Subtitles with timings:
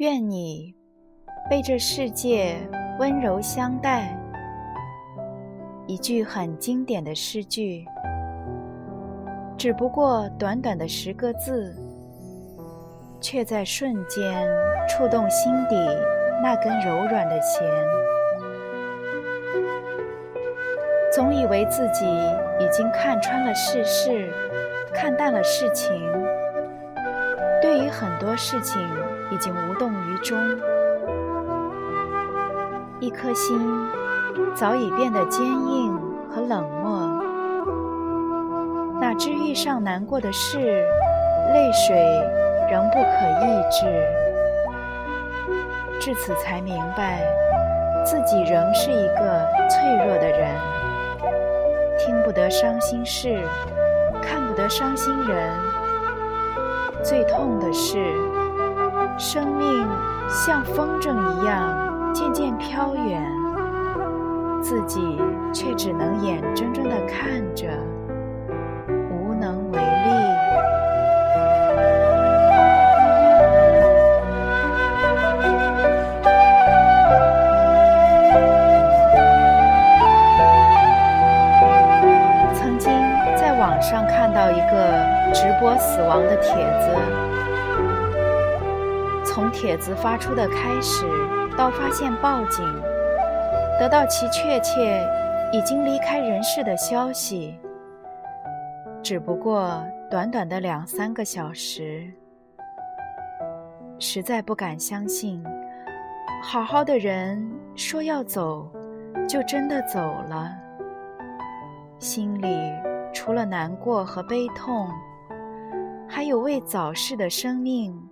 [0.00, 0.74] 愿你
[1.50, 2.56] 被这世界
[2.98, 4.18] 温柔相待。
[5.86, 7.84] 一句很经典的诗句，
[9.58, 11.76] 只不过短短的十个字，
[13.20, 14.48] 却在瞬间
[14.88, 15.76] 触动心底
[16.42, 17.62] 那根柔软的弦。
[21.12, 22.06] 总以为自己
[22.58, 24.32] 已经看穿了世事，
[24.94, 26.10] 看淡了世情，
[27.84, 28.80] 于很多事情。
[29.32, 30.36] 已经无动于衷，
[32.98, 33.56] 一颗心
[34.56, 35.96] 早已变得坚硬
[36.28, 37.22] 和冷漠。
[39.00, 41.96] 哪知遇上难过的事，泪水
[42.68, 43.06] 仍不可
[43.46, 43.86] 抑制。
[46.00, 47.22] 至此才明白，
[48.04, 50.50] 自己仍是一个脆弱的人，
[52.00, 53.38] 听不得伤心事，
[54.20, 55.69] 看不得伤心人。
[57.02, 58.14] 最痛的是。
[59.18, 59.86] 生命
[60.28, 63.22] 像风筝一样渐渐飘远，
[64.62, 65.20] 自己
[65.52, 67.68] 却只能眼睁睁地看着，
[89.60, 91.04] 帖子发出的开始，
[91.54, 92.64] 到发现报警，
[93.78, 95.06] 得到其确切
[95.52, 97.60] 已经离开人世的消息，
[99.02, 102.10] 只不过短短的两三个小时，
[103.98, 105.44] 实在不敢相信，
[106.42, 107.46] 好好的人
[107.76, 108.66] 说要走，
[109.28, 110.56] 就真的走了。
[111.98, 112.72] 心里
[113.12, 114.88] 除了难过和悲痛，
[116.08, 118.09] 还有为早逝的生命。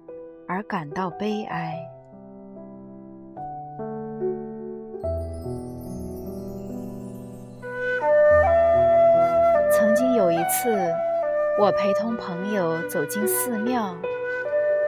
[0.48, 1.78] 而感到悲哀。
[9.70, 10.74] 曾经有一次，
[11.60, 13.94] 我陪同朋友走进寺庙，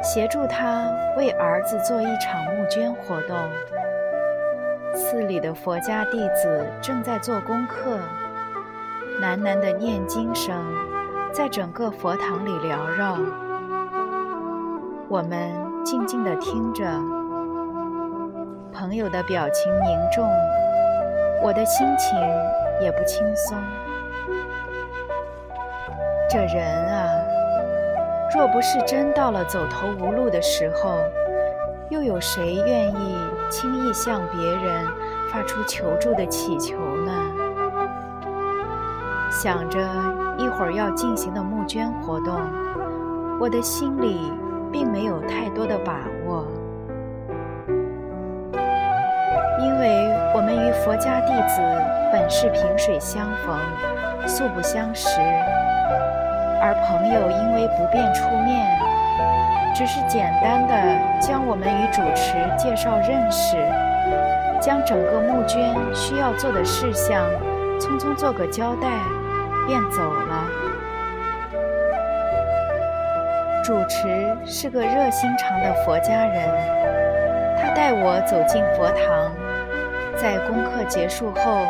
[0.03, 3.37] 协助他为儿子做一场募捐活动。
[4.95, 7.99] 寺里的佛家弟子正在做功课，
[9.21, 10.57] 喃喃的念经声
[11.33, 13.19] 在整个佛堂里缭绕。
[15.11, 15.51] 我们
[15.85, 16.85] 静静地听着，
[18.73, 20.25] 朋友的表情凝重，
[21.43, 22.17] 我的心情
[22.81, 23.59] 也不轻松。
[26.31, 27.11] 这人啊，
[28.33, 31.01] 若不是真到了走投无路的时候，
[31.89, 33.17] 又有谁愿意
[33.51, 34.87] 轻易向别人
[35.29, 37.13] 发出求助的祈求呢？
[39.29, 39.81] 想着
[40.39, 42.33] 一会儿要进行的募捐活动，
[43.41, 44.33] 我的心里。
[44.73, 46.47] 并没有太多的把握，
[49.61, 51.61] 因为我们与佛家弟子
[52.13, 53.59] 本是萍水相逢，
[54.29, 55.21] 素不相识，
[56.61, 58.67] 而朋友因为不便出面，
[59.75, 60.75] 只是简单的
[61.21, 63.57] 将我们与主持介绍认识，
[64.61, 67.25] 将整个募捐需要做的事项
[67.79, 68.89] 匆匆做个交代，
[69.67, 70.60] 便走了。
[73.63, 76.49] 主持是个热心肠的佛家人，
[77.59, 79.31] 他带我走进佛堂，
[80.17, 81.67] 在功课结束后，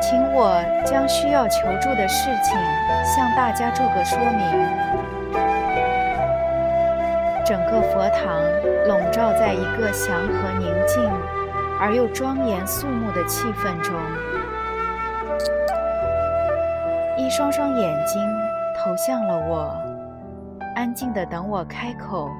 [0.00, 2.56] 请我将需要求助的事情
[3.02, 5.40] 向大家做个说明。
[7.44, 8.40] 整个佛堂
[8.86, 11.02] 笼罩在一个祥和宁静
[11.80, 13.96] 而又庄严肃穆的气氛中，
[17.16, 18.22] 一双双眼睛
[18.76, 19.89] 投向了我。
[20.80, 22.30] 安静的等我开口，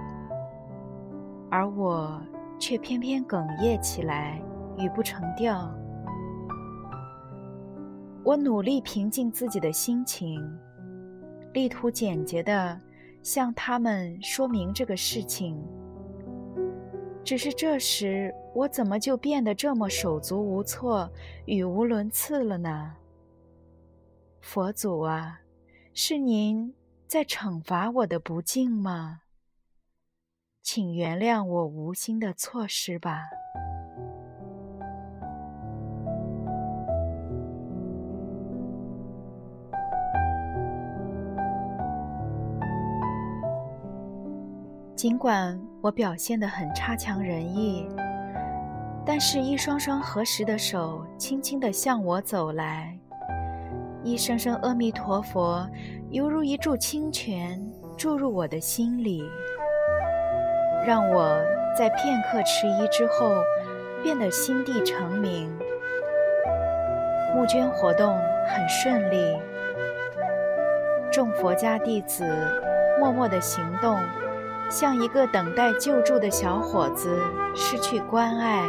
[1.50, 2.18] 而我
[2.58, 4.40] 却偏偏哽咽起来，
[4.78, 5.70] 语不成调。
[8.24, 10.40] 我努力平静自己的心情，
[11.52, 12.80] 力图简洁的
[13.22, 15.62] 向他们说明这个事情。
[17.22, 21.06] 只是这时，我怎么就变得这么手足无措、
[21.44, 22.94] 语无伦次了呢？
[24.40, 25.40] 佛祖啊，
[25.92, 26.72] 是您。
[27.10, 29.22] 在惩罚我的不敬吗？
[30.62, 33.24] 请原谅我无心的错失吧。
[44.94, 47.88] 尽管我表现得很差强人意，
[49.04, 52.96] 但是一双双合十的手轻轻地向我走来，
[54.02, 55.68] 一声声阿弥陀佛
[56.10, 57.60] 犹如一柱清泉
[57.98, 59.22] 注入我的心里，
[60.86, 61.38] 让我
[61.76, 63.42] 在片刻迟疑之后
[64.02, 65.54] 变得心地澄明。
[67.36, 68.18] 募捐活动
[68.48, 69.38] 很顺利，
[71.12, 72.24] 众佛家弟子
[72.98, 73.98] 默默的行动。
[74.70, 77.20] 像一个等待救助的小伙子
[77.56, 78.62] 失去关爱，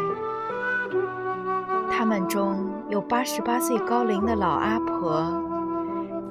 [1.92, 5.26] 他们中有八十八岁高龄的老阿婆，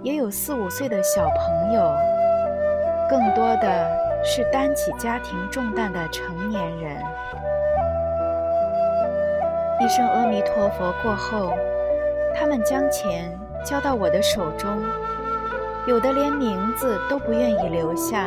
[0.02, 1.90] 也有四五岁的小朋友，
[3.08, 3.90] 更多的
[4.22, 7.02] 是担起家庭重担的成年人。
[9.80, 11.54] 一声阿弥陀佛过后，
[12.34, 13.34] 他们将钱
[13.64, 14.82] 交到我的手中，
[15.86, 18.26] 有的连名字都不愿意留下。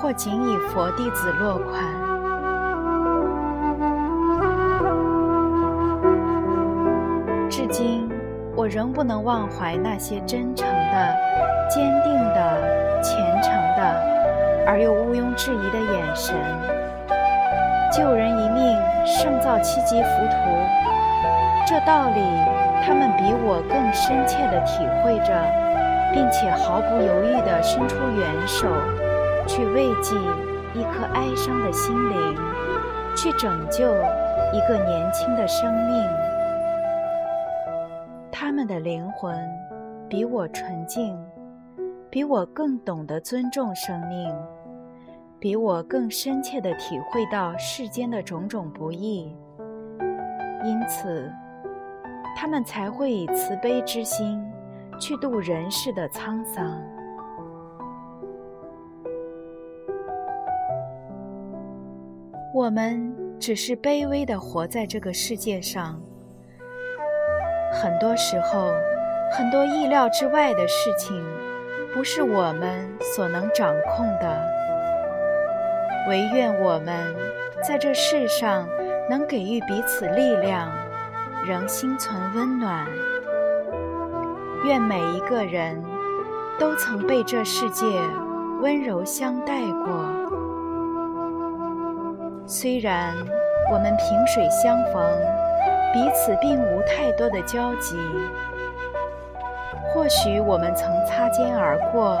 [0.00, 2.09] 或仅以佛弟子落款。
[8.70, 11.16] 仍不能忘怀那些真诚的、
[11.68, 16.36] 坚定的、虔诚的，而又毋庸置疑的眼神。
[17.90, 20.36] 救人一命胜造七级浮屠，
[21.66, 22.22] 这道理
[22.86, 25.34] 他们比我更深切地体会着，
[26.14, 28.68] 并且毫不犹豫地伸出援手。
[29.48, 30.14] 去慰藉
[30.74, 32.38] 一颗哀伤的心灵，
[33.16, 33.92] 去拯救
[34.52, 36.29] 一个年轻的生命。
[38.60, 39.34] 们的灵魂
[40.06, 41.18] 比我纯净，
[42.10, 44.30] 比我更懂得尊重生命，
[45.38, 49.34] 比我更深切地体会到世间的种种不易。
[50.62, 51.32] 因此，
[52.36, 54.44] 他们才会以慈悲之心
[54.98, 56.82] 去度人世的沧桑。
[62.52, 65.98] 我们只是卑微的活在这个世界上，
[67.72, 68.72] 很多时候，
[69.32, 71.24] 很多意料之外的事情，
[71.94, 74.60] 不是我们所能掌控的。
[76.08, 77.14] 唯愿我们
[77.62, 78.68] 在这世上
[79.08, 80.70] 能给予彼此力量，
[81.46, 82.86] 仍心存温暖。
[84.64, 85.82] 愿每一个人
[86.58, 87.86] 都曾被这世界
[88.60, 90.04] 温柔相待过。
[92.46, 93.14] 虽然
[93.72, 95.02] 我们萍水相逢，
[95.92, 97.96] 彼此并无太多的交集，
[99.92, 102.16] 或许我们曾擦肩而过，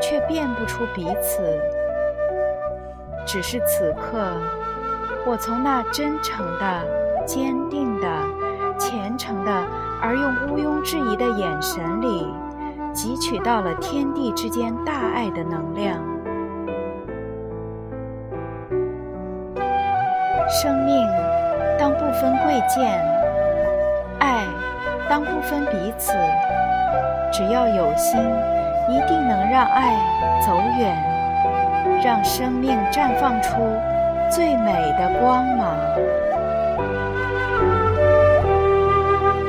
[0.00, 1.58] 却辨不出彼此。
[3.24, 4.32] 只是此刻，
[5.26, 8.06] 我从那真诚的、坚定的、
[8.78, 9.50] 虔诚的，
[10.02, 12.26] 而又毋庸置疑的眼神里，
[12.94, 15.98] 汲取到了天地之间大爱的能量。
[22.08, 22.98] 不分贵贱，
[24.18, 24.42] 爱
[25.10, 26.14] 当不分彼此，
[27.30, 28.18] 只要有心，
[28.88, 29.92] 一定能让爱
[30.40, 30.96] 走远，
[32.02, 33.58] 让生命绽放出
[34.30, 35.76] 最美的光芒。